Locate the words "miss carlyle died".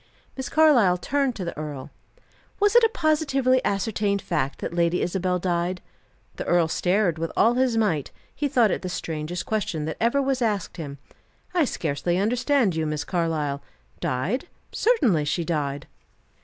12.87-14.47